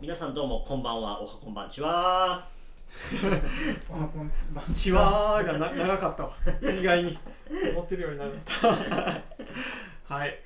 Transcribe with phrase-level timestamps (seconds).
[0.00, 1.20] 皆さんどうもこんばんは。
[1.20, 2.46] おはこんばんちは。
[3.90, 6.32] おはこんちばチワーがな長かったわ。
[6.72, 7.18] 意外に。
[7.72, 9.22] 思ってるより長かっ
[10.06, 10.38] たはい。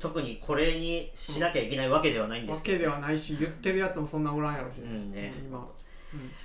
[0.00, 5.32] 特にこれにしなきゃいけないわけではないんでわすけど、けではないし言ってるやつもそんなおらんやろし、うんね。
[5.46, 5.64] 今、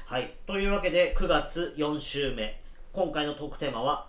[0.06, 0.36] はい。
[0.46, 2.62] というわけで9月4週目。
[2.94, 4.08] 今回のトークテーマは、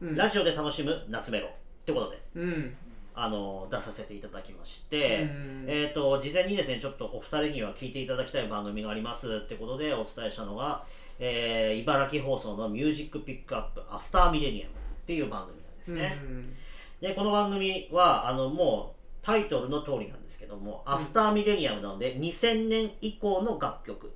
[0.00, 1.46] うん、ラジオで楽しむ夏メロ。
[1.46, 1.50] っ
[1.86, 2.20] てことで。
[2.34, 2.76] うん
[3.14, 5.64] あの出させていただきまして、うん。
[5.68, 10.84] えー、と事前にですねちょっとお二人には聞いていただきたい番組がありますってことでお伝えしたのが、
[11.18, 16.56] えー茨城放送の「ミュージックピックアップアフターミレニアム」っていう番組なんですね、うん。
[17.00, 24.10] でこの番組はあのもうタイトルの通りなんですけども、アフターミレニアムなので2000年以降の楽曲っ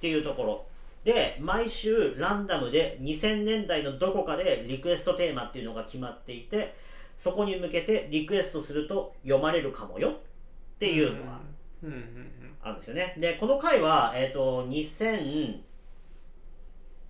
[0.00, 0.66] ていうところ。
[1.04, 6.74] で毎週ランダムで2000年代のどこかでリクエストテーマっていうのが決まっていて
[7.16, 10.14] そこに向けてリクエストすると読まれるかもよっ
[10.78, 11.40] ていうのが
[11.82, 11.90] うん。
[11.90, 12.30] うんうん
[12.64, 13.14] あるんですよね。
[13.18, 15.60] でこの回は、えー、と2000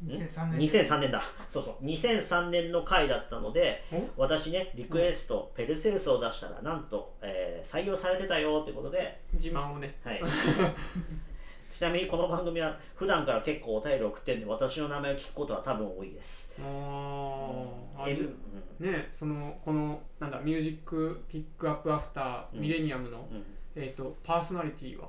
[0.05, 0.69] 2003年。
[0.69, 1.23] 2003年だ。
[1.49, 1.85] そうそう。
[1.85, 4.23] 2003年の回だったのでお？
[4.23, 9.21] 私ねリクエスト、ペルセウスを出したらなんと、えー採用されてたよってことで。
[9.33, 9.97] 自慢をね。
[10.03, 10.21] はい
[11.75, 16.49] ちなみにこの番組は普段から結構お便り送ってるんで私の名前を聞くことは多分多いです。
[16.61, 18.01] あー。
[18.01, 18.87] あうん。
[18.87, 23.45] ねそのこのなんだミュージックピックアップアフターうんミレニアムの、うん。
[23.75, 25.09] えっ、とパーソナリティは？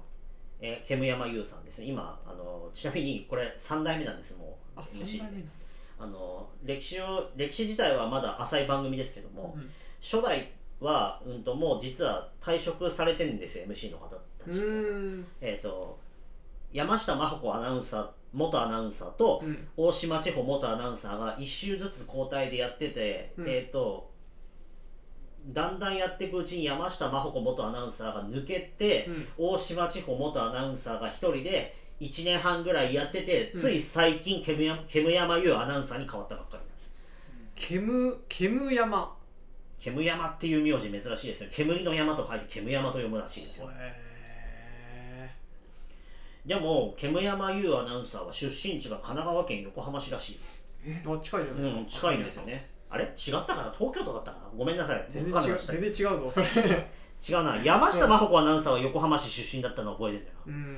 [0.59, 1.85] えー、煙山優さんですね。
[1.85, 4.79] 今あのちなみにこれ3代目なんですもう。
[4.79, 5.51] あ三 MC 代目なんだ。
[5.99, 9.69] あの歴史を歴史自体はまだ浅い番組ですけども、うん
[10.01, 14.65] 初代は、うん、ともう実は退職されてるんですよ MC の方たうちが。
[14.65, 15.27] ーん。
[15.41, 16.03] えっ、と
[16.75, 19.67] 山下真帆子アナウンサー元アナウンサーと、うん。
[19.77, 23.47] 大島千穂元アナウンサーが1周ずつ交代でやってて、うん。
[23.47, 24.11] えっ、と
[25.47, 29.27] だんだんやっていくうちに山下真帆子元アナウンサーが抜けて、うん。
[29.37, 33.61] 大島千穂元アナウンサーが1人で1年半ぐらいやってて、うん。
[33.61, 36.89] つい最近煙山煙山優アナウンサーに変わったばっかりなんです。
[37.55, 39.15] 煙煙山
[39.79, 41.49] 煙山っていう名字珍しいですよ。
[41.51, 43.69] 煙の山と書いて煙山と読むらしいですよ。
[43.71, 44.04] へ
[46.45, 52.69] でも煙山優アナウンサーは出身地が神奈川県横浜市らしいーあ近いじゃないですか、うん、近いんですよね。
[52.89, 53.03] あれ？
[53.03, 53.75] 違ったかな？
[53.77, 54.49] 東京都だったかな？
[54.55, 55.05] ごめんなさい。
[55.09, 57.57] 全然違う全然違うぞそれ違うな。
[57.63, 60.53] 山下真帆子アナウンサーは横浜市出身だったの覚えてんだよな。
[60.53, 60.77] うん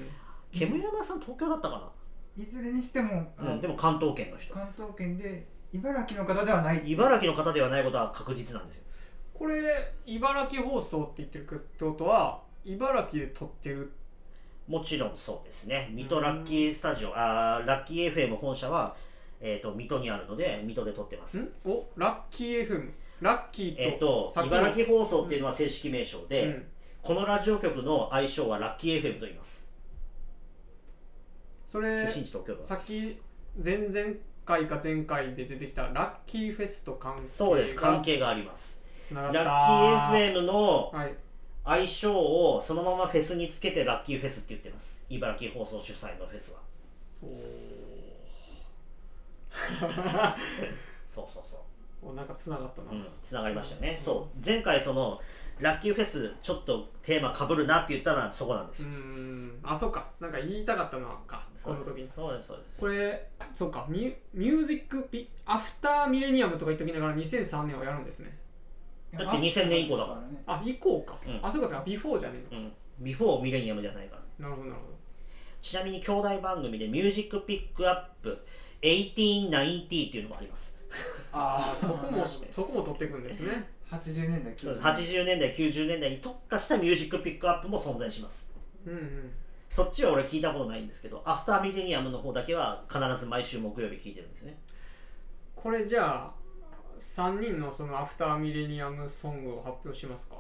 [0.53, 1.91] 煙山さん東京だったか
[2.37, 4.53] いずれにしても、うん、でも関東圏の人。
[4.53, 8.83] 関東圏で茨城の方ではない茨城の方ではないことは確実なんですよ。
[9.33, 13.91] これ茨城放送って言ってるってことは茨城で撮ってる
[14.67, 15.89] もちろんそうですね。
[15.93, 18.95] 水戸ラッキースタジオ、あーラッキー FM 本社は、
[19.39, 21.39] えー、と水戸にあるので、水戸で撮ってます。
[21.39, 22.91] んおラッキー FM
[23.21, 26.67] ラッキーと,、えっ、とさっきの茨城放送っていうのは正式名称で、うん
[27.07, 29.65] このラジオ局の愛称はラッキー FM と言います。
[31.65, 32.61] それ出身地東京都。
[32.61, 33.17] さっき
[33.63, 38.77] 前々回か前回で出てきたラッキーフェスと関係そうです、関が係があります。
[39.01, 41.15] つながったラッキー FM のはい
[41.69, 45.03] 愛称をそのままフェスにつけてラッキーフェスって言ってます。
[45.09, 46.59] 茨城放送主催のフェスは。
[47.21, 47.27] お
[51.13, 54.01] そうそうそーおなんかつながったな、ううんつながりましたよね。
[54.03, 54.45] そう。
[54.45, 55.19] 前回その
[55.59, 59.59] ラッキーフェスちょっとテーマかぶるなって言ったのはそこなんですよ、うーん。
[59.63, 60.07] あそうか。
[60.21, 61.45] なんか言いたかったのか。
[61.61, 62.07] この時に。
[62.07, 62.79] そうですそうです。
[62.79, 63.85] これそうか。
[63.89, 68.37] ミュミュージックピアフターミレニアムとか言っときながら2003年はやるんですね
[69.17, 70.21] だって2000年以降だから。
[70.21, 71.39] ねあ以降か、うん。
[71.43, 71.83] あそうかそうか。
[71.85, 72.73] before じゃねえのうん。
[72.99, 74.47] before millennium じゃないから。
[74.47, 74.87] なるほどなるほ
[75.61, 78.45] ちなみに兄弟番組でミュージックピックアップ
[78.81, 80.73] 1890っていうのもあります。
[80.89, 83.69] どああそこも そこも取っていくんですね。
[83.91, 88.47] 80年代そうです90 80年代90年代に特化したミュージックピックアップも存在します。
[88.85, 89.31] うんうん。
[89.69, 94.57] そっちは俺聞いたことないんですけど after millennium の方だけは必ず毎週木曜日聞いてるんですね。
[95.55, 96.33] これじゃあ
[96.99, 100.35] 3人のそのアフターミレニアムソングを発表しますか？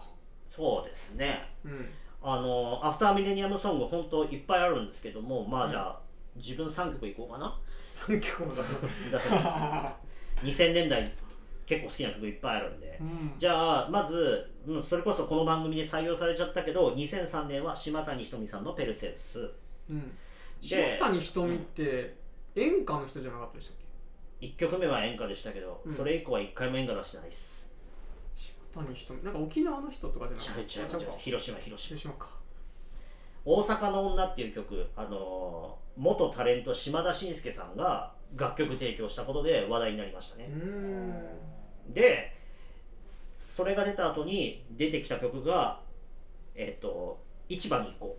[0.49, 1.49] そうですね。
[1.63, 1.89] うん。
[2.21, 5.99] あのアフターミレニアムソング本当いっぱいあるんですけどもまあじゃあ、
[6.35, 8.69] 自分3曲いこうかな？3曲も出す
[9.11, 9.95] 出せま
[10.41, 11.11] す2000年代
[11.65, 12.97] 結構好きな曲いっぱいあるんで。
[12.99, 13.33] うん。
[13.37, 19.51] じゃあまず、うん、それこそこの番組で採用されちゃったけど2003年は島谷ひとみさんの「ペルセウス。
[19.89, 20.01] うん。
[20.61, 22.15] で島谷ひとみって
[22.55, 23.85] 演歌の人じゃなかったでしたっけ」
[24.41, 25.95] 1曲目は演歌でしたけど、うん。
[25.95, 27.69] それ以降は1回も演歌出してないっす。
[28.35, 31.01] 島谷ひとみなんか沖縄の人とかじゃなちゃかったうちゃうちゃう。
[31.01, 31.17] か。
[31.17, 31.97] 広島広島。
[31.97, 32.29] 広島か。
[33.45, 41.93] 大阪の女っていう曲、あのー元タレント島田紳介さんが楽曲提供したことで話題になりましたうね、ーん。
[41.93, 42.35] で
[43.39, 45.79] それが出た後に出てきた曲が
[46.53, 47.19] えっ、と
[47.49, 48.17] 市場に行こ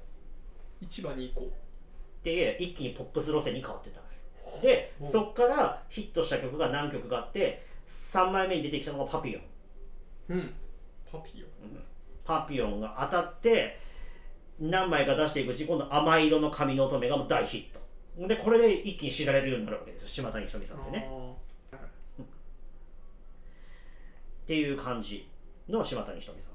[0.89, 1.53] 市場に行こ
[2.25, 4.25] で一気にポップス路線に変わってったんです
[4.63, 9.43] でおそっからヒットした曲が何曲かあって3枚目に出てきたのがパピヨン。
[10.31, 10.55] ううん。
[11.11, 11.47] パピヨ
[12.25, 13.79] パピヨンが当たって
[14.61, 18.29] 何枚か出していくうちに今度甘い色の髪の乙女が大ヒット。
[18.29, 20.09] でこれで一気に知られるようになるわけですよ。
[20.09, 21.09] 島谷ひとみさんってね。
[21.73, 21.81] あっ
[24.47, 25.29] ていう感じ
[25.69, 26.53] の島谷ひとみさん。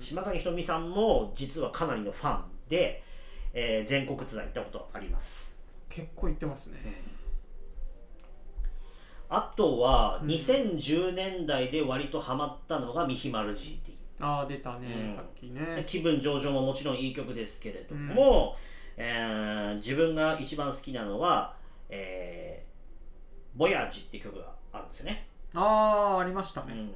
[0.00, 3.02] 島谷ひとみさんも実はかなりのファンで、
[3.52, 5.53] えー全国ツアー行ったことあります
[5.88, 6.78] 結構行ってますね。
[9.28, 10.28] あとはうん。
[10.28, 15.14] 2010年代で割とハマったのが「ミヒマル GT」ああ出たね、うん。
[15.14, 18.56] さっきでね気分上々ももちろんいい曲ですけれども、
[18.96, 21.56] えー自分が一番好きなのは
[21.90, 26.72] 「えー、ボヤージ」って曲があるんですよね、ああありましたね。
[26.72, 26.94] うん、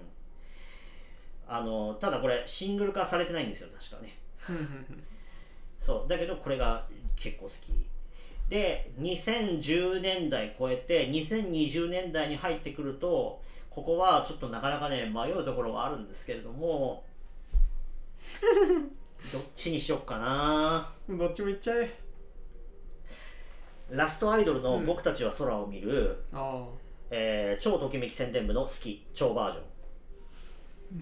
[1.48, 4.16] あのただこれシングル化されてないんですよ確かね。
[4.48, 5.04] うんうんうん。
[5.80, 6.86] そうだけどこれが
[7.16, 7.72] 結構好き
[8.48, 17.04] で2010年代超えて2020年代に入ってくるとここはちょっとなかなかね迷うところがあるんですけれども
[19.32, 20.92] どっちにしよっかな。
[21.08, 21.92] どっちも行っちゃえ。
[23.90, 24.86] ラストアイドルのうん。
[24.86, 26.66] 僕たちは空を見る、あ
[27.10, 29.58] えー超ときめき宣伝部の好き超バージ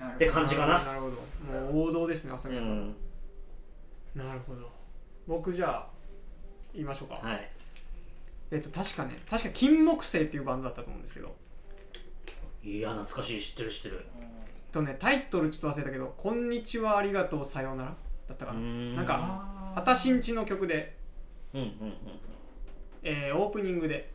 [0.00, 0.14] ョン。
[0.14, 0.82] って感じかな。
[0.82, 1.16] なるほど。
[1.72, 2.96] もう王道ですね朝う宮さん、ん。
[4.14, 4.70] なるほど。
[5.26, 5.95] 僕じゃあ
[6.76, 7.50] 言いましょうか、はい。
[8.52, 11.34] えっと確かね確か金木犀っていうバンドだったと思うんですけど。
[12.62, 13.42] いや懐かしい。
[13.42, 14.06] 知ってる知ってる。
[14.70, 17.96] とねタイトルちょっと忘れたけど「こんにちはありがとうさようなら」
[18.28, 18.60] だったかな。
[18.60, 19.78] ななんかあー。
[19.80, 20.96] 私んちの曲で、
[21.54, 21.94] うんうんうん。
[23.02, 24.12] えーオープニングで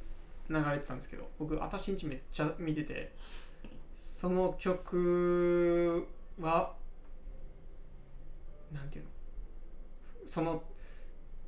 [0.50, 3.14] 流れてたんですけど僕私んちめっちゃ見てて
[3.96, 6.08] その曲
[6.40, 6.74] は
[8.72, 9.12] なんていうの？
[10.26, 10.64] その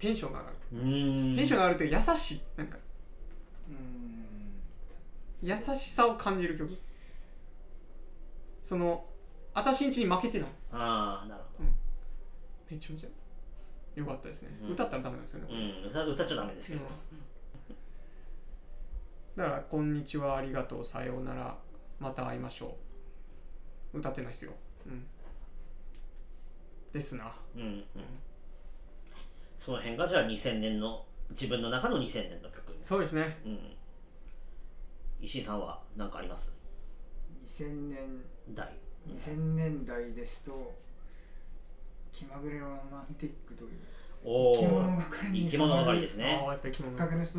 [0.03, 0.57] テンションが上がる。
[1.37, 2.41] テンションが上がるっていうか優しい。
[2.57, 2.77] なんか。
[3.69, 4.61] うん。
[5.41, 6.77] 優しさを感じる曲。
[8.61, 9.05] その
[9.53, 10.49] 私んちに負けてない。
[10.73, 11.63] ああなるほ
[12.69, 13.09] めちゃめちゃ
[13.95, 14.71] 良かったですね、うん。
[14.73, 16.83] 歌ったらダメなんですよね、どうん歌歌っちゃダメですけど、
[19.37, 21.57] だから「こんにちはありがとうさようなら。
[21.99, 22.75] また会いましょ
[23.93, 24.51] う」歌ってないですよ、
[24.85, 25.05] うん、
[26.91, 27.33] ですな。
[27.55, 27.85] うんうん、
[29.63, 33.37] その辺がじゃあ2000年の自分の中の2000年の曲、そうですね。
[33.45, 33.59] うん、
[35.21, 36.51] 石井さんは何かあります
[37.47, 37.97] ？2000年
[38.49, 38.73] 代。
[39.07, 40.73] 2000年代ですと
[42.11, 43.71] 気まぐれロマンティックという。
[44.25, 47.35] お生き物お係に生き物係ですああねきっかけの一つ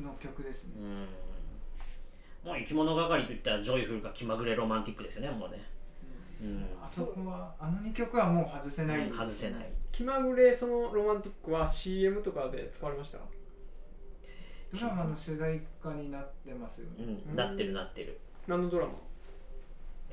[0.00, 0.70] の曲ですね。
[0.78, 2.48] うん。
[2.48, 5.64] もう生き物係といったらジョイフルか気まぐれロマンティックですよねもうね。
[6.40, 6.64] うん。
[6.80, 13.18] あそこはあの2曲はもう外せない、外せない気まぐれそのロマンティックは CM とかで使われました？
[14.78, 17.34] ドラマの主題歌になってますよね、うん。
[17.34, 18.20] なってるなってる。
[18.46, 18.92] 何のドラマ？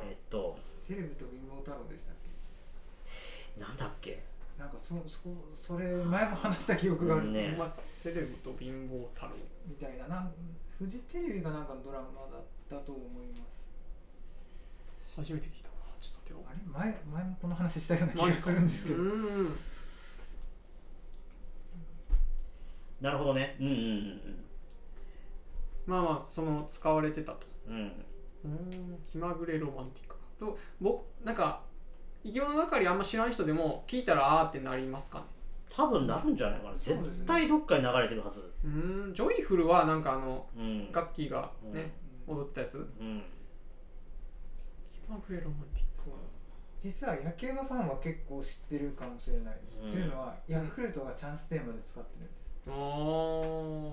[0.05, 0.57] えっと。
[0.79, 3.59] セレブと貧乏太郎でしたっけ？
[3.59, 4.23] なんだっけ？
[4.57, 5.19] なんかそそ
[5.53, 7.41] それ前も話した記憶がある、ね。
[7.41, 9.31] 言いますかセレブと貧乏太郎。
[9.67, 10.07] みたいな。
[10.07, 10.31] なん
[10.79, 13.43] フジテレビがなんかのドラマだったと思いま
[15.13, 15.19] す。
[15.19, 15.75] 初めて聞いたな。
[15.99, 16.79] ちょっと待ってよ。
[16.79, 16.87] あれ？
[16.87, 19.59] 前前もこの話したような気がするんですけど、うん
[23.03, 23.57] なるほどね。
[23.59, 24.45] うんうん
[25.85, 27.45] まあまあその使われてたと。
[27.67, 27.75] うん。
[27.75, 27.81] うん。
[28.45, 30.21] うん気まぐれロマンティックか。
[30.39, 31.61] と僕なんか
[32.23, 35.25] 生き物係あんま知らん人でも聞いたらあーってなりますかね。
[35.69, 36.71] 多分なるんじゃないかな。
[36.71, 37.01] うですね。
[37.27, 38.53] 対どっかに流れてるはず。
[38.63, 39.13] うーん。
[39.13, 40.89] ジョイフルはなんかあのうん。
[40.93, 41.91] ガッキーがね、
[42.25, 42.77] 踊ってたやつ。
[42.77, 43.23] うん。
[44.93, 46.13] 気まぐれロマンティックそう
[46.79, 49.89] 実は野球のファンは結構知ってるかもしれないです、うん。
[49.89, 52.25] っていうのはヤクルトがチャンステーマで使ってる。
[52.25, 53.91] んです、あー。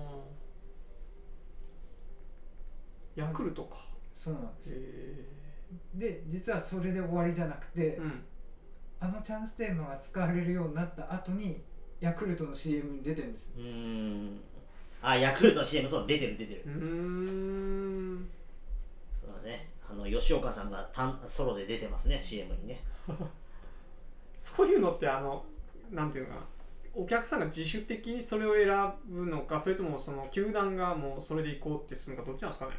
[3.15, 3.77] ヤクルトか。
[4.15, 5.31] そうなんですへ
[5.95, 8.23] で実はそれで終わりじゃなくて、えうん。
[8.99, 11.63] あのチャンステーマが使われるようになった後に
[11.99, 13.51] ヤクルトの CM に出てるんですよ。
[13.57, 14.39] うーん。
[15.01, 16.63] あヤクルトの CM そう出てる出てる。
[16.65, 18.29] うーん。
[19.19, 19.69] そうだね。
[19.89, 22.83] あの吉岡さんが単ソロで出てますね CM にね。
[24.39, 25.45] そういうのってあの
[25.91, 26.45] なんていうのかな
[26.93, 32.71] お客さんが自主的にそれを選ぶのかそれともその球団がもうそれで行こうってするのかどっちなんですかね？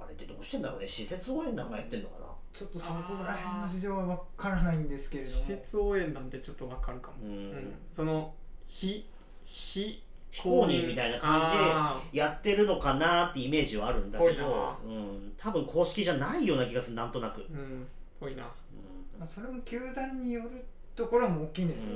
[0.00, 2.26] あれってどうしてんだろうね施設応援団がやってんのかな？
[2.52, 2.94] ちょっとそこ
[3.26, 5.36] ら辺の事情は分からないんですけれども。
[5.36, 7.74] 施設応援団ってちょっとわかるかも、うん、うん。
[7.92, 8.32] その
[8.66, 9.06] 非
[9.44, 17.86] 非非公認みたいな感あじでやってるのかなってイメージはあるんだけど、うん、多分公式じゃないような気がするなんとなく、ーうん。
[18.18, 18.42] ぽいな。
[18.42, 19.20] うん。
[19.20, 20.64] まあ、それも球団による
[20.96, 21.90] ところも大きいんですよ。
[21.90, 21.94] ね、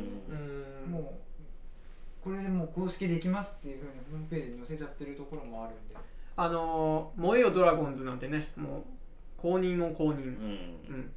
[0.85, 0.93] うん。
[0.93, 1.19] も
[2.23, 5.97] これでもう公式できますっていうふうにホームページに載せちゃってるところもあるんで。
[6.37, 8.83] あのー「燃えよドラゴンズ」なんてねもう
[9.37, 10.17] 公認も公認。
[10.17, 10.25] うん。
[10.89, 11.13] うん。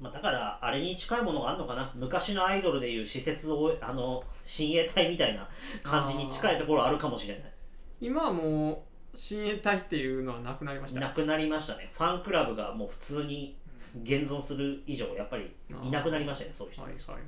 [0.00, 1.92] まあ、だからあれに近いものがあるのかな。
[1.94, 5.48] 昔のアイドルでいう施設をあの親衛隊みたいな
[5.82, 7.52] 感じに近いところあるかもしれない。
[8.00, 11.00] 今はもう親衛隊っていうのはなくなりました。
[11.00, 11.90] なくなりましたね。
[11.92, 13.56] ファンクラブがもう普通に
[14.02, 17.26] 現存する以上やっぱりいなくなりましたねそういう人はいはいはい。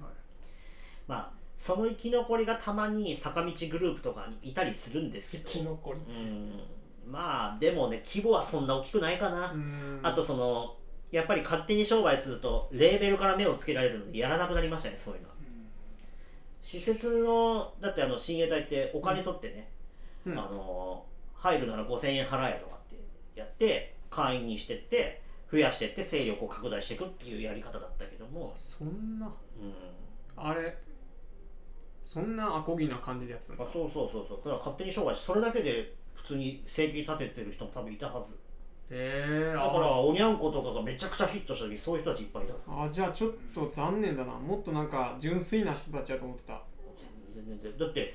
[1.07, 5.45] まあその生き残りがたまに坂道グループとかにいたりするんですけど。
[5.45, 6.01] 生き残り。
[6.09, 6.61] うん。
[7.07, 10.01] まあでもね規模はそんな大きくないかな、うん。
[10.03, 10.77] あとその
[11.11, 15.35] やっぱり勝手に商売するとレーベルから目をつけられるのでやらなくなりましたねそういうのは。
[16.61, 19.71] 施設のだってあの親衛隊ってお金取ってね、
[20.27, 20.39] うん。
[20.39, 22.97] あの入るなら5000円払えとかって
[23.35, 29.27] やって会員にしてって増やしてって勢力を拡大していくっていうやり方だったけども、そんな。
[29.27, 29.75] うん、
[30.37, 30.77] あれ
[32.05, 33.71] そんなアコギな感じでやってたんですか？
[33.71, 34.39] あそうそうそうそう。
[34.39, 38.35] だから勝手に商売しそれだけで普通に生計立ててる人も多分いたはず。
[38.91, 44.33] へえだからおにゃんことかがめちゃくちゃヒットした時そういう人たちいっぱいいたあじゃあちょっと残念だな。
[44.33, 46.63] もっとなんか純粋な人たちだと思ってた。
[47.35, 47.79] 全然全然。
[47.79, 48.15] だって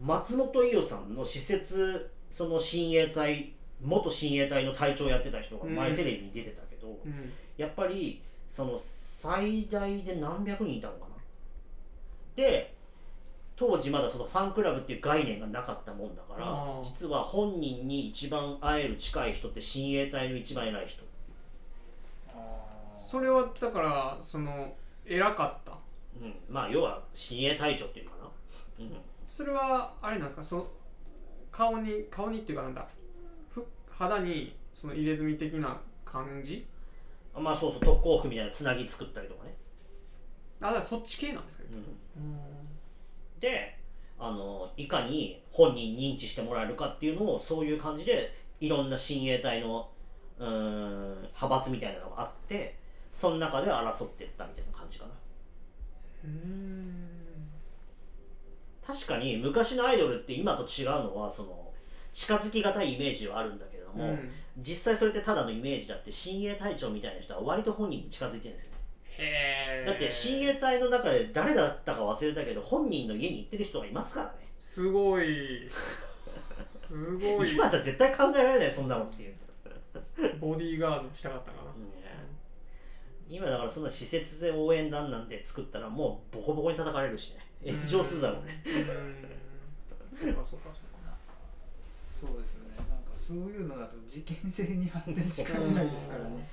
[0.00, 5.96] 松本伊代さんの施設その親衛隊元親衛隊の隊長やってた人が前うん。
[5.96, 7.32] テレビに出てたけど、うん。
[7.56, 11.06] やっぱりその最大で何百人いたのかな？
[12.36, 12.74] で
[13.56, 21.02] 当時まだそのファンクラブっていう概念がなかったもんだから実は本人に一番会える近い人って親衛隊の一番偉い人。
[22.92, 24.72] それはだからその
[25.04, 25.72] 偉かった？
[26.20, 28.92] うん、まあ要は親衛隊長っていうのかな、うん、
[29.24, 30.42] それはあれなんですか？
[30.42, 30.66] その
[31.50, 32.97] 顔に顔にっていうかなんだふ
[33.98, 36.66] 肌にその入れ墨的な感じ？
[37.34, 39.56] まあそうそう特攻服みたいなつなぎ作ったりとかね、
[40.60, 41.64] あだからそっち系なんですか？
[41.64, 41.82] ね
[42.16, 42.38] うん。
[43.40, 43.76] で
[44.18, 49.88] あのいかに本人認知してもらえるかっていうのをそういう感じでいろんな親衛隊の
[50.38, 52.76] うーん派閥みたいなのがあって
[53.12, 55.10] その中で争っていったみたいな感じかな。
[56.24, 57.08] うん。
[58.84, 61.72] 確かに昔のアイドルって今と違うのはその
[62.18, 64.30] 近づきがたいイメージはあるんだけれども、うん。
[64.58, 68.78] 実際それってただのイメージだって親衛隊長みたいな人は割と本人に近づいてるんですよね。
[69.18, 74.32] へえだって親衛隊の中で誰だったか忘れたけど本人の家に行ってる人がいますからね。
[74.56, 75.70] すごい。
[76.68, 77.52] すごい。
[77.52, 79.34] 今じゃ絶対考えられないそんなのっていう、
[80.40, 81.70] ボディーガードしたかったかな。
[83.30, 87.72] 今だからそんな施設で応援団なんて作ったらもうボコボコに叩かれるしね。
[87.72, 88.60] 炎上するだろうね。
[88.66, 90.18] うん。
[90.18, 90.87] そうかそうかそうか
[92.20, 92.76] そうですよね。
[92.76, 96.48] なんかそういうのだと事件性に発展しかねないですからね。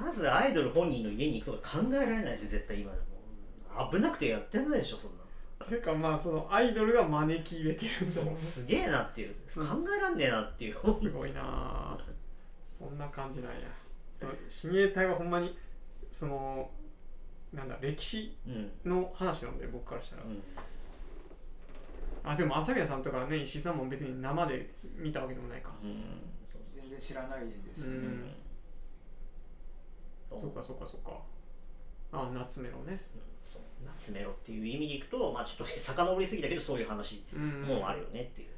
[0.00, 2.92] まずアイドル本人の家に行くとか考えられないし絶対今。
[2.92, 5.22] でも危なくてやってないでしょそんな
[5.66, 8.30] ていうかまあそのアイドルが招き入れてるんだも。
[8.30, 9.34] んねすげえなっていう。
[9.54, 10.76] 考うんえらんねえなっていう。
[11.00, 11.40] すごいな。
[11.42, 11.98] あ
[12.64, 13.58] そんな感じなんや。
[14.48, 15.56] 親衛隊はほんまに
[16.12, 16.70] その
[17.52, 20.22] なんだ歴史うんの話なんで僕からしたら。
[20.22, 20.42] うん
[22.24, 25.72] あでも朝宮さんとかね石井さんも別に生で見たわけでもないか。
[25.82, 26.22] うん
[26.74, 28.34] 全然知らないですね、うん。
[30.30, 31.18] そっかそっかそっか。
[32.12, 33.00] あ夏メロね。
[33.52, 38.48] そう夏メロっていう意味でいくとまあちょっと遡りすぎたけどそういう話うんもあるよねっていう。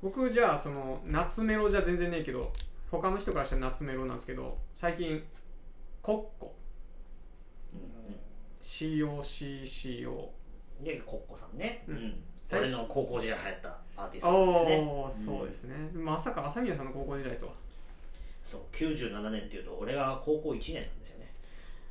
[0.00, 2.52] 僕じゃあその夏メロじゃ全然ねえけど
[2.90, 5.22] 他の人からしたら夏メロなんですけど最近
[6.00, 6.54] コッコ。
[7.74, 7.80] うん。
[8.62, 10.37] COCCO うん
[10.82, 12.22] でコッコさんね、ううん。
[12.52, 15.36] 俺の高校時代流行ったアーティストですね。
[15.38, 17.52] そうですね、まさか朝宮さんの高校時代とは。
[18.50, 21.32] そう97年っていうと俺が高校1年なんですよね。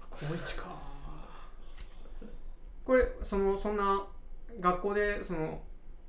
[0.10, 0.76] 高一か。
[2.84, 4.04] これそのそんな
[4.60, 5.62] 学校でその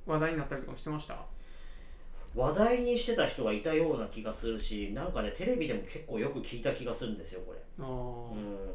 [0.07, 1.19] 話題になったりとかもしてました？
[2.35, 7.59] 話題にしてた人がいたような気がするしなんかねテレビでも結構よく聞いた気がするんですよこれ。
[7.81, 7.85] あー、
[8.33, 8.75] うん。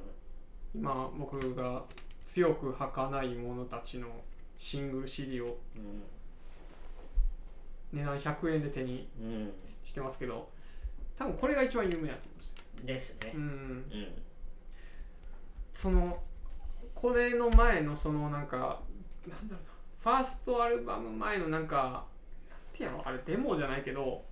[0.76, 1.84] 今僕が
[2.24, 4.08] 強く儚い者たちの
[4.58, 5.58] シングル CD を。
[7.92, 9.52] 値段100円で手にうん、
[9.84, 10.50] してますけど
[11.16, 13.32] 多分これが一番有名だと思うんですですね。
[13.36, 13.42] うん。
[13.42, 14.08] うん。
[15.74, 16.20] その
[16.96, 18.82] これの前のそのなんか
[19.28, 19.74] なんだろうな。
[20.00, 22.06] ファーストアルバム前のなんか
[22.50, 22.92] なんていう。
[22.92, 24.24] のあれデモじゃないけど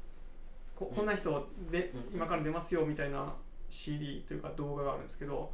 [0.76, 2.16] ここんな人でうん。
[2.16, 3.34] 今から出ますよみたいな
[3.70, 5.52] CD というか動画があるんですけど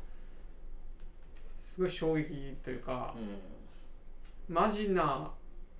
[1.77, 5.29] すごい衝撃というかうんマジな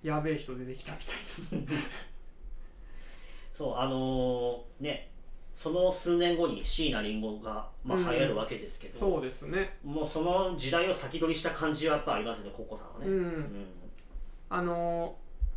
[0.04, 1.78] やべえ人出てきたみたい
[3.58, 5.10] そうあのーね
[5.56, 9.78] その数年後に椎名林檎が、まあ、うん流行るわけですけど、そうですね。
[9.84, 13.66] もうその時代を先取りした感じはやっぱありますねコッコさんはね、うん、うん。
[14.52, 15.16] あの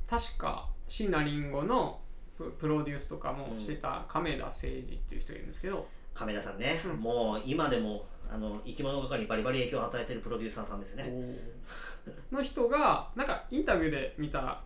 [0.09, 2.01] ー確か椎名林檎の
[2.39, 6.97] ププロデュースとかもしてた亀田誠二っていう人がいるんですけど、亀田さんね、うん。
[6.97, 11.13] もう今でもあの生き物係にバリバリ影響を与えてるプロデューサーさんですね、
[12.31, 14.63] の人がなんかインタビューで見た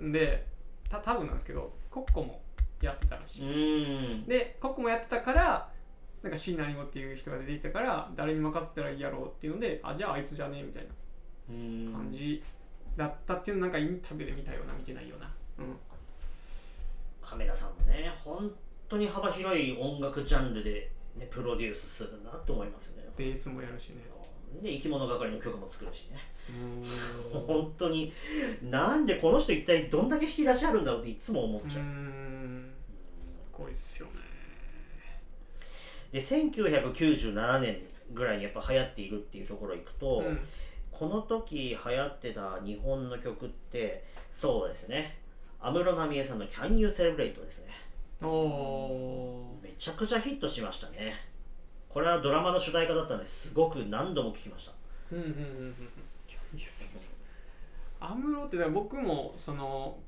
[0.00, 0.46] んで
[0.88, 2.40] た多分なんですけどコッコも
[2.80, 4.26] やってたらしい、うーん。
[4.26, 5.68] でコッコもやってたから
[6.22, 10.88] なんか椎名林檎っていう人が出てきたから誰に任せたらいいやろうっていうのであじゃああいつじゃねえみたいな
[11.50, 11.92] うーん。
[11.92, 12.42] 感じ
[12.96, 15.76] だったっていうのなんかインタビューで見たような見てないような、うん、
[17.20, 18.50] 亀田さんもね本
[18.88, 23.08] 当に幅広い音楽ジャンルで、ね、プロデュースするなと思いますよね。
[23.16, 24.02] ベースもやるしね。
[24.62, 26.18] で生き物係の曲も作るしね。
[27.32, 28.12] う 本当に
[28.62, 32.72] なんでこの人一体どんだけ引き出しあるんだろうっていつも思っちゃう、ん。
[33.20, 34.12] すごいっすよね。
[36.12, 40.38] で1997年ぐらいにやっぱ流行っているっていうところ行くと、うん。
[40.92, 45.18] この時流行ってた日本の曲ってそうですね。
[45.60, 47.72] 安室奈美恵さんの「Can You Celebrate」ですね。
[47.93, 47.93] お
[49.62, 51.14] めちゃくちゃヒットしましたね。
[51.88, 54.72] これはドラマの主題歌だったんですごく何度も聴きました。
[55.12, 55.74] ーうんうんうんうん
[56.54, 57.00] いいっすよ
[58.00, 59.98] 安室って僕もその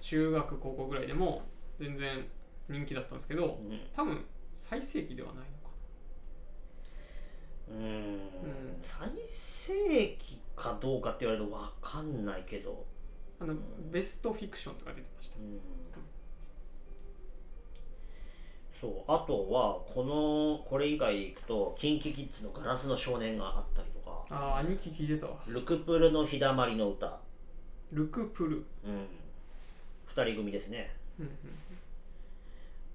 [0.00, 1.42] 中学高校ぐらいでも
[1.78, 2.24] 全然
[2.68, 3.80] 人気だったんですけどうん。
[3.94, 4.24] 多分
[4.56, 5.50] 最盛期ではないのか
[7.68, 8.16] うーん。
[8.16, 8.20] ん
[8.80, 12.84] 最盛期かどうかって言われると分かんないけど、
[13.38, 13.54] なあの
[13.90, 15.38] ベストフィクションとか出てました。
[15.38, 15.60] うん、
[18.80, 24.24] そうあとはこのこれ以外でいくと KinKiKids の「ガラスの少年」があったりとか。
[24.30, 25.36] ああ兄貴聞いてたわ。
[25.48, 27.20] ルクプルの日だまりの歌、
[27.92, 28.64] ルクプル。
[28.84, 29.06] うん、
[30.14, 30.94] 2人組ですね。
[31.18, 31.32] うんうん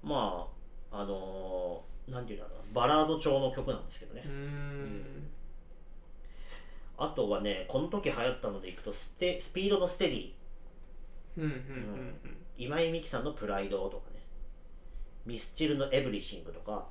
[0.02, 0.48] ま
[0.92, 2.64] ああのーなんていうんだろうな。
[2.72, 4.22] バラード調の曲なんですけどね。
[4.24, 5.30] うーん。
[6.98, 10.32] あとはねこの時流行ったのでいくとステスピードのステディ。
[11.36, 11.48] うんうん。
[11.48, 12.36] うん。
[12.56, 14.20] 今井美樹さんの「プライド」とかね
[15.26, 16.86] ミスチルの「エブリシング」とか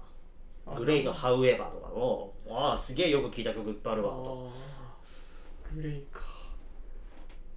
[0.67, 4.52] うんグレイの「ハウエバー」とかのああすげえよく聴いた曲いっぱいあるわと。
[5.74, 6.21] グレイか。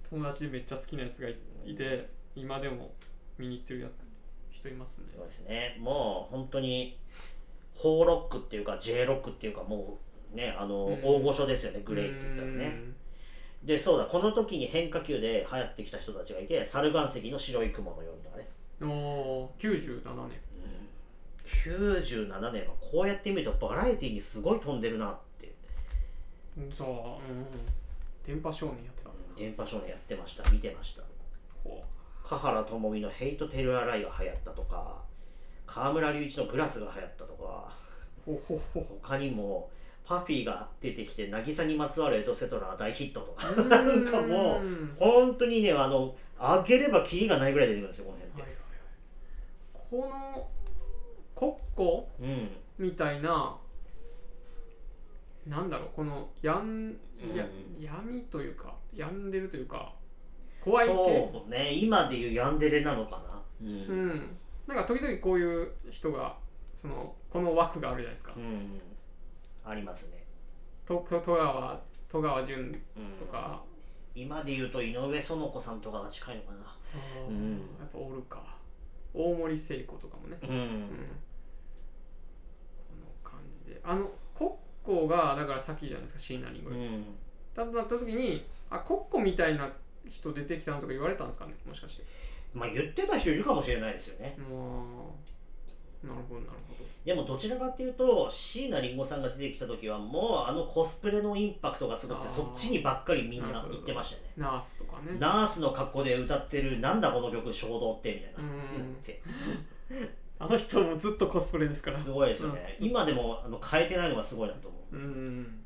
[0.09, 2.91] 友達でめっちゃ好きなやつがいいて今でも
[3.37, 3.87] 見に行ってるや
[4.49, 5.07] 人いますね。
[5.15, 5.77] そうですね。
[5.79, 6.97] もう本当に
[7.75, 9.99] ホーロックっていうか J ロックっていうかも
[10.33, 11.01] うねあの、うん。
[11.03, 12.93] 大御所ですよねグレイって言ったらね。
[13.63, 18.47] でそうだこの時に変化球で流行ってきた人たちがいて猿岩石の白い雲のようにとかね。
[18.79, 20.37] うんおー97年
[21.63, 25.51] 97年はこうやって見るとバラエティにすごい飛んでるなって。
[26.57, 27.45] うんそううん
[28.25, 29.09] 電波少年やってた。
[29.35, 30.49] 電波少年やってました。
[30.51, 31.03] 見てました。
[31.63, 31.83] ほ
[32.23, 35.01] 華原朋美の「ヘイト・テル・アライ」が流行ったとか
[35.65, 37.73] 河村隆一の「グラス」が流行ったとか。
[38.27, 38.83] うほうほう。
[38.83, 39.69] ほ他にも
[40.05, 43.49] パフィーが出てきて渚にまつわるエトセトラ大ヒットとか。
[43.49, 50.19] うなんかもううん本当にねあの開ければキリがないぐらい出てくるんですよこの辺って、はいはいはい。
[50.31, 50.49] この
[51.39, 52.49] コッコうん。
[52.77, 53.57] みたいな
[55.47, 56.97] なんだろうこのやん
[57.33, 57.81] やうん。
[57.81, 59.93] 闇というか病んでるというか
[60.59, 60.93] 怖い系。
[60.93, 61.71] そうね。
[61.71, 63.41] 今でいうヤンデレなのかな。
[63.61, 64.09] う、うん。
[64.09, 66.35] んなんか時々こういう人が
[66.73, 68.33] そのこの枠があるじゃないですか。
[68.35, 68.81] うん。
[69.63, 70.25] ありますね、
[70.85, 72.71] とと戸川戸川純うん、
[73.17, 73.63] とか、
[74.13, 76.57] 今で言うと井上園子さんとかが近いのかな。
[77.29, 78.59] うんやっぱおるか。
[79.13, 80.89] 大森聖子とかもね、うん、
[83.81, 87.05] であのコッコがだからさっきじゃないですか椎名林檎うん。
[87.53, 89.69] だった時にあコッコみたいな
[90.07, 92.03] 人出てきたのとか言われたんですかねもしかして。
[92.53, 94.35] まあ言ってた人いるかもしれないですよね。
[96.01, 96.89] なるほどなるほど。
[97.05, 104.29] でもどちらかっていうと椎名林檎さんが出てきた時はもうあのコスプレのインパクトがすごくてそっちにばっかりみんななるほど言ってましたよね。
[104.37, 105.17] ナースとかね。
[105.19, 108.39] ナースの格好で歌ってるなんだこの曲衝動ってみたいな。
[108.39, 108.79] うん。
[108.79, 109.21] なって
[110.39, 111.99] あの人もずっとコスプレですから。
[111.99, 114.95] すごいですよね、今でもあの変えてないのがすごいなと思う。
[114.95, 115.59] うん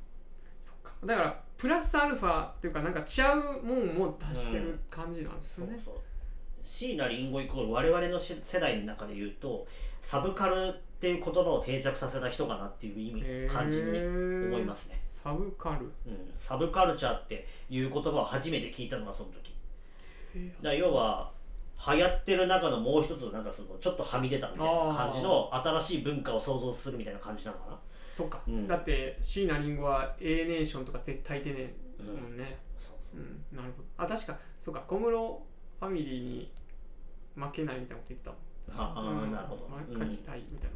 [0.61, 0.93] そっか。
[1.05, 3.21] だからプラスアルファっていうかなんか違
[3.61, 6.03] うもんも出してる感じなんですね、そうそう。
[6.63, 9.67] 椎名林檎イコール我々のし世代の中で言うと
[10.01, 15.85] サブカルっていう言葉を定着させた人かなっていう意味感じに思いますね、サブカル？
[16.07, 19.53] うん、サブカルチャーっていう言葉を初めて聞いたのがその時。
[20.35, 21.31] へだ要は
[21.91, 27.79] 流行ってる中のもう一つなんかそのちょっとはみ出たみたいな感じの新しい文化を創造するみたいな感じなのかな？
[28.09, 28.67] そっか、うん。
[28.67, 32.37] だって椎名林檎は A ネーションとか絶対出ねえうんもん。
[32.37, 33.19] ね、そうう。
[33.19, 33.43] ん。
[33.57, 33.87] なるほど。
[33.97, 34.37] あ確か。
[34.59, 34.81] そうか。
[34.87, 35.41] 小室
[35.79, 36.51] ファミリーに
[37.35, 38.39] 負けないみたいなこと言ってたもん。
[38.93, 39.31] ああ、うん。
[39.31, 40.75] なるほど、ま勝ちたいみたいな、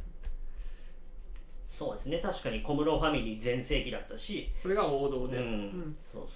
[1.70, 2.18] そうですね。
[2.18, 4.50] 確かに小室ファミリー全盛期だったし。
[4.60, 5.96] それが王道うん、で、うん。
[6.12, 6.28] そうそう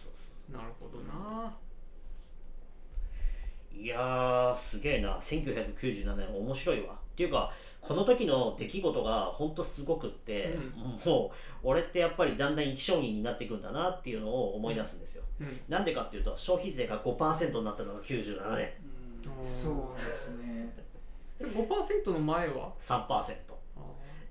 [0.51, 1.49] そなるほどな。
[1.49, 1.53] う
[3.75, 5.19] いやーすげえな。
[5.19, 6.95] 1997年面白いわ。
[6.95, 10.57] っていうかこの時の出来事がほんとすごくって、
[11.05, 15.61] もう俺ってやっぱりだんだん生き証人になっていくんだなっていうのを思い出すんですよ、うん。
[15.69, 18.71] なんでかっていうと消費税が5%になったのが97年
[19.41, 19.45] うん。
[19.45, 20.73] そうですね。
[21.37, 23.33] それ5%の前は？3%あ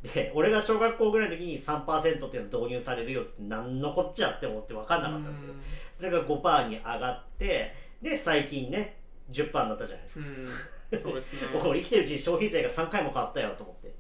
[0.02, 5.54] で俺が小学校ぐらいの時に3%っていうの導入されるよって何のこっちゃって思って分かんなかったんですけど
[5.94, 9.01] それが5%に上がってで最近ね
[9.32, 11.42] 10%になったじゃないですか、うん、うん、そうですね。
[11.64, 13.92] 俺生きてるうちに消費税が3回も変わったよと思って。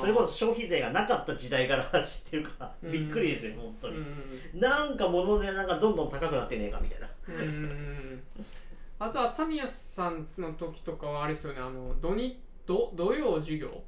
[0.00, 2.92] それこそ消費税がなかった時代から 知ってるからうん。
[2.92, 3.94] びっくりですよ本当うん
[4.54, 7.10] に、なんか物の値段がどんどん高くなってねえかみたいな。
[8.98, 11.60] あと朝宮さんの時とかはあれですよね。
[11.60, 13.82] あの土日土土曜授業？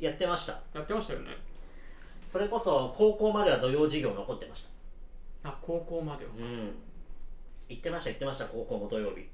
[0.00, 0.60] やってました。
[0.74, 1.30] やってましたよね。
[2.28, 4.68] それこそ高校までは土曜授業残ってまし
[5.42, 5.50] た。
[5.50, 6.32] あ高校までは。
[6.38, 6.74] うん。
[7.68, 9.28] 行ってました行ってました高校も土曜日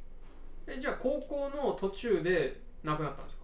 [0.66, 3.42] えじゃあ高校の途中で亡くなったんですか？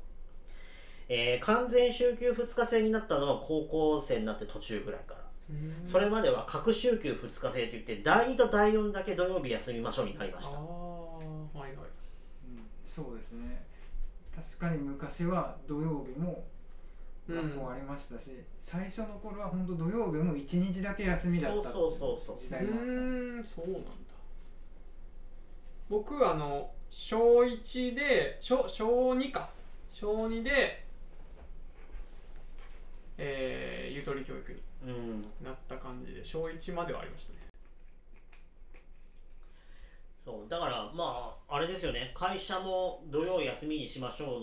[1.09, 5.19] えー完全週休2日制になったのは高校生になって途中ぐらいから。
[5.85, 10.61] それまでは各週休2日制といって第2と第4だけ土曜日休みましょうになりまああしたは
[11.57, 11.73] いはい。
[11.77, 13.65] うんそうですね。
[14.37, 16.45] 確かに昔は土曜日も
[17.27, 22.83] 学校ありましたし、最初の頃は本当土曜日も1日だけ休みだったそうそうそうそう時う代もあった。
[22.85, 23.89] ーんそうなんだ
[25.89, 29.51] 僕あの小1で小小2か。
[29.93, 30.85] 小2で
[33.17, 35.23] えー、ゆとり教育にうん。
[35.43, 37.39] なった感じで小1まではありましたね。
[40.25, 42.13] そうだからまああれですよね。
[42.15, 44.39] 会社も土曜休みにしましょ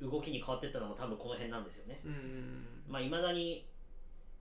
[0.00, 2.00] うの動きに変わってったのも多分この辺なんですよね。
[2.04, 3.66] うーんまあいまだに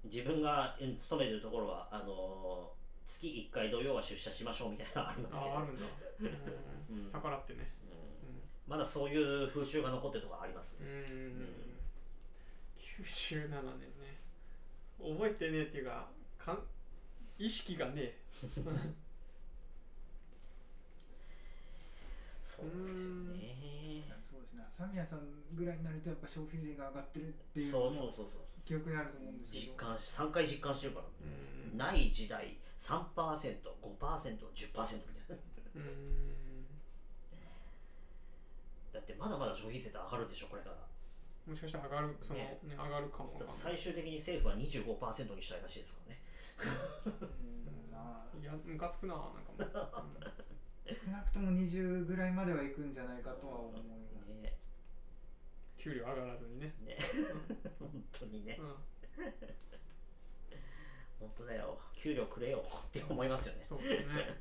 [0.06, 2.77] 自分がうん勤めてるところはあのー
[3.08, 5.52] 月1回土曜は出社しましょうみたいなのありますけど。
[5.54, 5.86] ああるんだ。
[5.86, 5.90] う
[6.92, 7.04] うん。
[7.04, 7.72] ん逆らってね。
[7.84, 8.42] うん。
[8.68, 11.78] まだそういう風習が残ってるところありますうーん
[13.02, 14.20] 97年ね。
[15.00, 16.64] 覚えてねえっていうかかん
[17.38, 18.18] 意識がねえ。
[22.58, 24.17] そうですよね
[24.78, 25.26] そうですね朝宮さん
[25.58, 28.46] ぐらいになるとやっぱ消費税が上がってるっていうそうそうそうそう。
[28.64, 31.26] 記憶にあると思うんですけ実ど感し3回実感してるから、う
[31.74, 31.78] ん。
[31.78, 35.42] ない時代 3%5%10% みたいな。
[35.76, 36.68] うーん。
[38.94, 40.78] だってまだまだ消費税って上がるでしょこれから。
[41.48, 46.22] もしかしたら上がるそのねね上がるかも最終的に政府は25%にしたいらしいですからね。
[48.42, 49.64] いやムカつくななんかもう、
[50.94, 54.57] 少なくとも20ぐらいまではいくんじゃないかとは思います、ね
[55.88, 56.98] 給料上がらずにね、ね。
[57.80, 58.58] 本当にね。
[58.60, 58.76] うん、
[61.20, 61.80] 本当だよ。
[61.96, 62.62] 給料くれよ。
[62.88, 63.66] って思いますよね。
[63.70, 64.38] そうですね。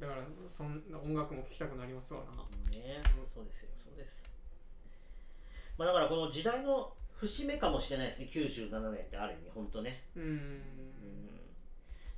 [0.00, 2.32] だからそんな音楽も聴きたくなりますわな。
[2.70, 3.00] ね。
[3.32, 3.68] そうですよ。
[3.84, 4.20] そうです。
[5.78, 8.26] まあだからこの時代の節目かもしれないですね。
[8.26, 9.50] 97年ってある意味。
[9.50, 10.08] 本当ね。
[10.16, 10.62] うん。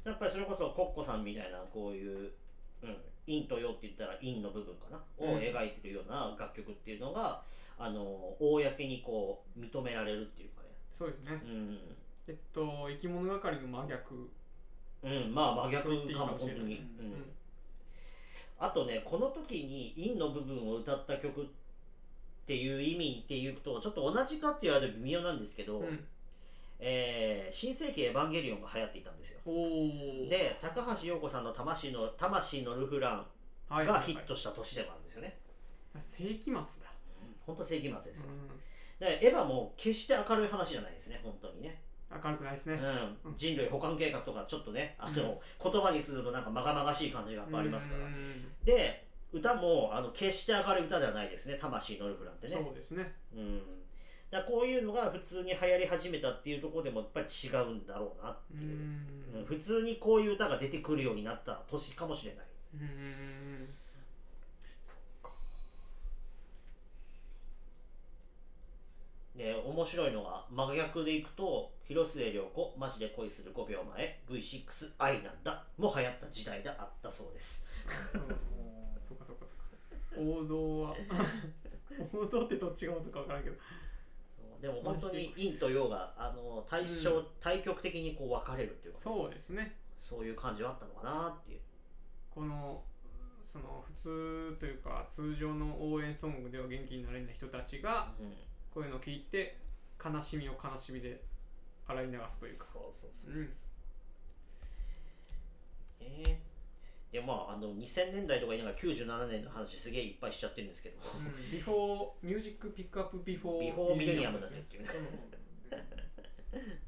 [0.04, 2.32] やっぱりそれこそコッコさんみたいなこういう、
[2.82, 2.96] うん、
[3.26, 5.34] 陰と陽って言ったら陰の部分かな、うん。
[5.34, 7.42] を描いてるような楽曲っていうのが
[7.78, 8.02] あの
[8.40, 10.68] 公にこう認められるっていうかね。
[10.92, 11.40] そうですね。
[11.44, 11.78] うん。
[12.28, 14.30] えっと生き物係の真逆。
[15.04, 17.32] うん、まあ真逆かも本当に、ううん。
[18.58, 21.46] あとねこの時に陰の部分を歌った曲っ
[22.46, 26.04] ていう意味っていうとちょっと同じかって言われると微妙なんですけど、うん
[26.84, 29.38] えー新世紀エヴァンゲリオンが流行っていたんですよ。
[30.28, 33.26] で高橋洋子さんの魂の「魂のルフラン」
[33.68, 35.38] はいがヒットした年でもあるんですよね、
[35.98, 36.92] 世紀末だ。
[37.46, 42.80] 本当世紀末ですよ、うでエヴァも決して明るい話じゃないですね本当にね、ん明るくないですね。
[43.24, 48.52] うん、人類保管計画とかちょっとねあの、言葉にするとなんかまがまがしい感じがやっぱありますから、うん。
[48.64, 52.54] で歌もあの決して明るい歌ではないですね魂のルフランってね。
[52.54, 53.14] そうですね。
[53.34, 53.62] うん
[54.32, 58.80] だこういうのが普通に流行り始めたっていうところでもやっぱり違うんだろうなってういう、ん。
[59.36, 62.46] うん普通にこういう歌が出てくるようになった年かもしれない。
[62.74, 63.68] うん。
[64.84, 65.30] そっか
[69.36, 75.42] で面白いのが真逆でいくと広末涼子マジで恋する5秒前 V6 愛なん。
[75.42, 77.62] だも流行った時代であったそうです
[78.12, 78.28] そうか
[79.02, 79.42] そっかそっか
[80.18, 80.94] 王道は
[82.12, 83.42] 王道ってどっちが王道か分からん。
[83.44, 83.56] けど
[84.62, 89.00] でも本当に陰と陽があの対象、対極的にこう分かれるっていうか。
[89.00, 89.76] そうですね。
[90.00, 91.60] そういう感じはあったのかなっていう。
[92.30, 92.84] この
[93.42, 98.32] その普通というか通常の応援ソングでは元気になれない人たちがうん。
[98.72, 99.58] こういうのを聞いて
[100.02, 101.22] 悲しみを悲しみで
[101.86, 102.66] 洗い流すというか。
[102.72, 103.34] そうそうそう。
[103.34, 103.50] うん。
[106.00, 106.51] えー、
[107.12, 110.96] でまああの2000年代とか言いながら97年の話すげえいっぱいしちゃってるんですけど。
[111.14, 111.50] うん。
[111.52, 114.88] before ミュージックピックアップ before before millennium だねっていうね。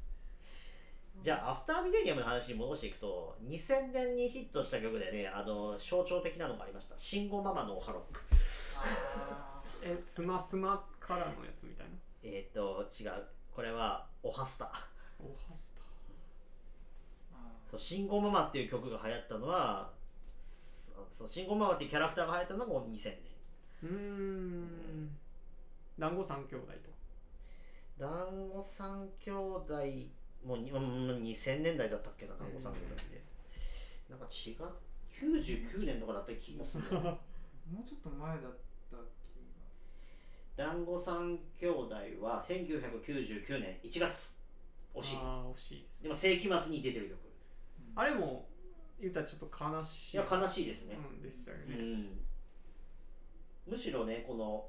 [1.21, 6.97] じゃあ after millennium の話に戻していくと2000年にヒットした曲でねあの象徴的なのがありました。
[6.97, 8.21] 慎吾ママのオハロック。
[8.77, 11.93] あ えスマスマからのやつみたいな？
[12.23, 13.27] えっ、ー、と違う。
[13.53, 14.65] これはオハスタ。
[15.19, 15.81] オハスタ。
[17.69, 19.93] そう慎吾ママっていう曲が流行ったのは
[20.95, 23.17] そうそう慎吾ママっていうキャラクターが流行ったのがもう2000年。
[23.83, 25.09] うーん。
[25.99, 26.95] 団子三兄弟とか。
[27.97, 29.73] 団子三兄弟
[30.45, 33.21] もうにうん2000年代だったっけな団子三兄弟って、
[34.09, 34.55] なんか違う。
[35.15, 37.19] 99年とかだった気もするー も
[37.81, 38.51] うちょっと前だっ
[38.91, 39.39] た気
[40.57, 44.35] 団子三兄弟は1999年1月。
[44.93, 45.13] 惜し。
[45.13, 47.19] いああ惜しいですでも世紀末に出てる曲。
[47.95, 48.47] あれも
[48.99, 52.09] 言ったらちょっと悲しいいや悲しいですね、うんでしたようね、ん、
[53.67, 54.65] むしろねこの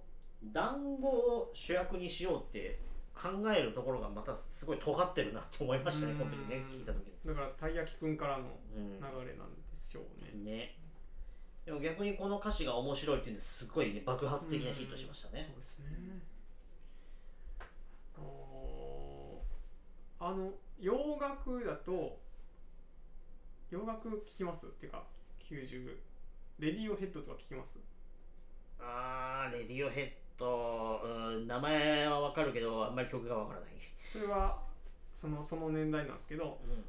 [0.52, 2.80] 団子を主役にしようって
[3.14, 6.18] 考えるところがまたすごい尖ってるなと思いましたねうん。
[6.18, 7.06] この時ね聞いた時。
[7.06, 8.44] に、だからたい焼きくんからの
[8.76, 8.98] うん。
[8.98, 10.76] 流れなんでしょうね、ね。
[11.64, 15.46] でも逆にこの歌詞が面白いっていうんですごいね爆発的なヒットしましたね。
[15.50, 15.86] そうですね。
[20.18, 22.18] あの洋楽だと
[23.70, 24.66] 洋楽聴きます？
[24.66, 25.02] っていうか
[25.40, 25.96] 90
[26.59, 27.79] レディオヘッドとか聴きます？
[28.79, 31.09] あーレディオヘッドう
[31.40, 33.70] ん名前はわかるけどあんまり曲がわからない、
[34.12, 34.62] それは
[35.12, 36.85] そのその年代なんですけどうん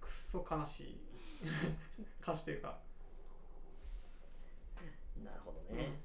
[0.00, 0.98] くっそ悲しい。
[2.22, 2.78] 歌詞というか、
[5.24, 6.00] なるほどね、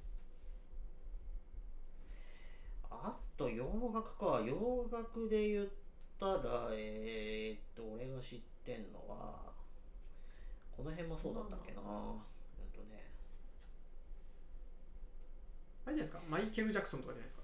[2.89, 4.41] あと洋楽か。
[4.41, 5.67] 洋楽で言
[6.17, 9.41] ったらえー、っと俺が知ってんのは
[10.75, 11.81] この辺もそうだったっけな。
[11.81, 11.85] うん
[12.73, 13.05] とね。
[15.85, 16.19] あれじゃないですか？
[16.29, 17.43] マイケル・ジャクソンとかじゃないですか？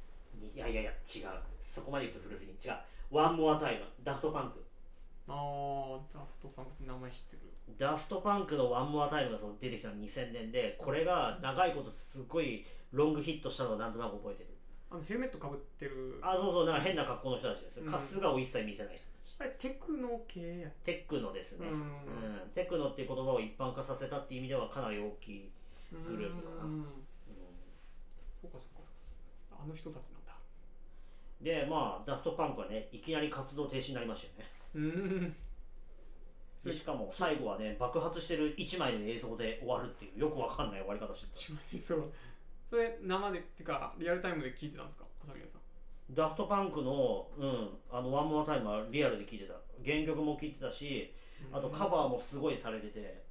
[0.53, 1.39] いやいやいや違う。
[1.61, 2.77] そこまでいくと古すぎ違う。
[3.11, 4.63] One More Time ダフトパンク
[5.27, 7.41] あーダフトパンクって名前知ってる。
[7.77, 14.49] ダフトパンクの One More Time がその出てきたの2000年でこれが長いことすごいロングヒットしたのをなんとなく覚えてる
[14.93, 16.19] あのヘルメットかぶってる。
[16.21, 17.79] あそうそうなんか変な格好の人たちです。
[17.81, 17.89] うん。
[17.89, 19.35] 春日を一切見せない人たち。
[19.39, 20.69] あれテクノ系や。
[20.69, 21.79] っテクノですね、ううん。
[21.79, 25.51] んテクノっていう言葉を一般化させたっていう意味ではかなり大きい、
[25.91, 26.63] グループかな。
[26.63, 26.81] うん。
[26.81, 26.85] う
[28.39, 29.63] そうかそうかそうか。
[29.63, 30.33] あの人たちなんだ。
[30.33, 34.51] んでまあダフトパンクはねいきなり活動停止になりましたよね。
[34.75, 35.35] うん。
[36.63, 42.13] でしかも最後はね爆発してる1枚の映像で終わるっていうよくわかんない終わり方して一枚そう
[42.69, 45.05] それ生でっていうかリアルタイムで聞いてたんですか？
[45.23, 45.61] 浅宮さん。
[46.15, 49.53] たダフトパンクの,、うん、あのワンモアタイムはリアルで聴いてた。
[49.85, 51.13] 原曲も聴いてたし
[51.51, 53.23] あとカバーもすごいされてて。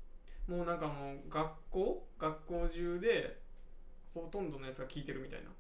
[0.49, 2.07] もうなんかもう学校？
[2.19, 3.39] 学校中で
[4.13, 5.51] ほとんどのやつが聞いてるみたいな。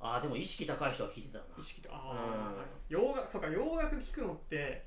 [0.00, 1.44] ああでも意識高い人は聴いてたな。
[1.56, 2.60] 意識とあうん。
[2.60, 4.84] あ洋楽そうか洋楽聞くのって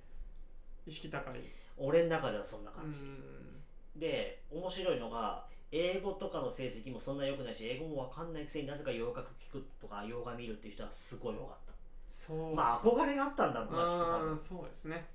[0.86, 1.36] 意識高い。
[1.78, 4.00] 俺の中ではそんなう感じ、ん。
[4.00, 11.74] で面白いのが英語とかの成績もそんな良くないし英語も分かんないくせになぜか洋楽聴くとか洋画見るっていう人はすごい多かった。
[12.08, 12.56] そう。
[12.56, 14.38] まあ憧れがあったんだろうなきっと多分。
[14.38, 15.06] そうですね。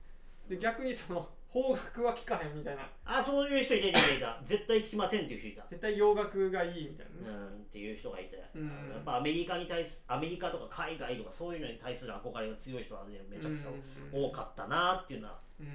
[0.48, 2.88] で逆にその邦楽は聞かへんみたいな。
[3.04, 5.62] あそういう人いたいたいたいた絶対聞きませんっていう人いた。
[5.66, 8.66] 絶対洋楽がいいみたいなね、うんっていう人がいて、うん。
[8.68, 13.70] やっぱアメリカに対すアメリカとか海外とかそういうのに対する憧れが強い人はねめちゃくちゃ
[14.12, 15.66] 多かったなっていうのは、うん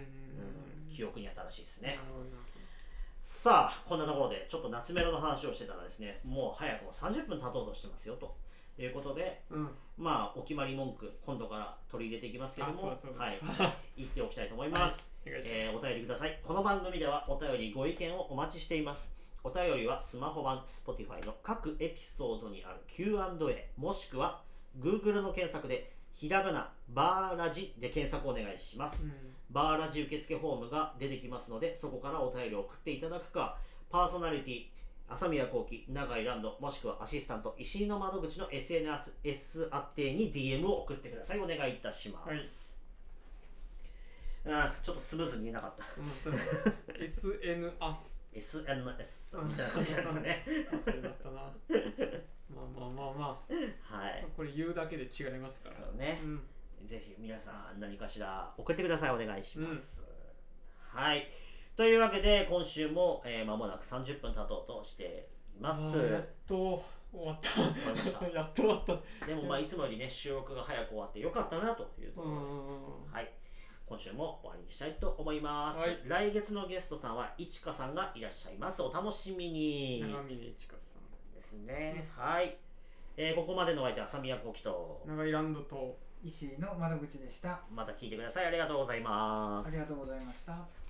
[0.96, 1.90] 記憶に新しいですね。
[1.90, 2.55] なるほど
[3.26, 8.36] さあこんなところでちょっと夏メロの話をしてたらですねもう早くも30分経とうとしてますよと。
[8.78, 9.70] いうことでうん。
[9.98, 13.26] まあお決まり文句今度から取り入れていきますけどもあそうだそうだ。
[13.26, 13.40] はい。
[13.98, 16.40] 言っておきたいと思います、 お願いします、えーお便りください。
[16.44, 19.16] この番組ではお便りご意見をお待ちしています。
[19.44, 24.44] お便りはスマホ版 Spotify の各エピソードにある Q&A もしくは
[24.78, 33.58] Google の検索でひらがなバーラジで検索お願いします、うんバーラジ受付フォームが出てきますのでそこからお便りを送っていただくか
[33.90, 34.76] パーソナリティ
[35.08, 41.40] 朝宮幸喜永井ランドもしくはアシスタント石井の窓口の SNS 宛てに DM を送ってください。
[41.40, 42.42] お願いいたします、はい。
[44.48, 45.84] あーちょっとスムーズに言えなかった。
[45.98, 46.34] うん、そう。
[47.00, 50.44] SN アス SNS みたいな感じだったね。
[50.74, 51.42] アスだったな。
[52.50, 53.46] まあまあまあま
[53.92, 53.96] あ。
[53.96, 54.28] はい。
[54.36, 55.76] これ言うだけで違いますから。
[55.86, 56.20] そうね。
[56.24, 56.42] うん
[56.86, 59.10] ぜひ皆さん何かしら送ってください。
[59.12, 60.04] お願いします、
[60.80, 61.28] はい。
[61.76, 65.98] というわけで今週も、えー間もなく30分経とうとしています。
[65.98, 67.50] やっと終わった。
[67.54, 68.28] 終わりました。
[68.30, 69.26] やっと終わった。
[69.26, 73.04] でもまあいつもよりね収録が早く終わってよかったなというところで、うんうん。
[73.06, 73.32] うんはい。
[73.88, 76.02] 今週も終わりにしたいと思います、はい。
[76.06, 78.82] 来月のゲストさんはいちかさんがいらっしゃいます。
[78.82, 80.02] お楽しみに。
[80.02, 81.06] 長峰千佳さん。
[81.36, 82.10] ですね。
[82.16, 82.58] はい、
[83.18, 85.04] えーここまでのお相手はサミヤコキと。
[85.06, 87.62] 長井ランドと石井の窓口でした。
[87.72, 88.48] また聞いてください。
[88.48, 89.68] ありがとうございます。
[89.68, 90.85] ありがとうございました